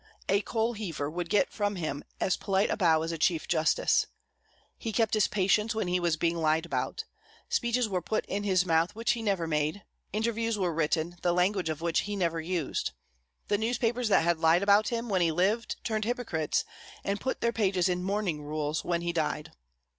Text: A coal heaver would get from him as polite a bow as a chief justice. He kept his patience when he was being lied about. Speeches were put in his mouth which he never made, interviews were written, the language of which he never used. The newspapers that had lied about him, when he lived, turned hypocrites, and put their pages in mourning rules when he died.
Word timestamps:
A 0.27 0.41
coal 0.41 0.73
heaver 0.73 1.11
would 1.11 1.29
get 1.29 1.51
from 1.51 1.75
him 1.75 2.03
as 2.19 2.35
polite 2.35 2.71
a 2.71 2.75
bow 2.75 3.03
as 3.03 3.11
a 3.11 3.19
chief 3.19 3.47
justice. 3.47 4.07
He 4.75 4.91
kept 4.91 5.13
his 5.13 5.27
patience 5.27 5.75
when 5.75 5.87
he 5.87 5.99
was 5.99 6.17
being 6.17 6.37
lied 6.37 6.65
about. 6.65 7.05
Speeches 7.49 7.87
were 7.87 8.01
put 8.01 8.25
in 8.25 8.43
his 8.43 8.65
mouth 8.65 8.95
which 8.95 9.11
he 9.11 9.21
never 9.21 9.45
made, 9.45 9.83
interviews 10.11 10.57
were 10.57 10.73
written, 10.73 11.17
the 11.21 11.33
language 11.33 11.69
of 11.69 11.81
which 11.81 11.99
he 11.99 12.15
never 12.15 12.41
used. 12.41 12.93
The 13.47 13.59
newspapers 13.59 14.07
that 14.07 14.23
had 14.23 14.39
lied 14.39 14.63
about 14.63 14.87
him, 14.87 15.07
when 15.07 15.21
he 15.21 15.31
lived, 15.31 15.75
turned 15.83 16.05
hypocrites, 16.05 16.65
and 17.03 17.21
put 17.21 17.39
their 17.41 17.53
pages 17.53 17.87
in 17.87 18.01
mourning 18.01 18.41
rules 18.41 18.83
when 18.83 19.01
he 19.01 19.13
died. 19.13 19.51